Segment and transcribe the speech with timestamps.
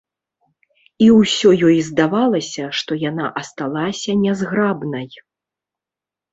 [1.07, 5.07] І ўсё ёй здавалася, што яна асталася нязграбнай.